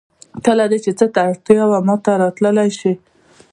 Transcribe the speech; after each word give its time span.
کله 0.45 0.63
چې 0.83 0.91
دې 0.91 0.95
څه 0.99 1.05
ته 1.13 1.19
اړتیا 1.29 1.63
وه 1.69 1.79
ماته 1.87 2.11
راتللی 2.21 2.69
شې 2.79 2.93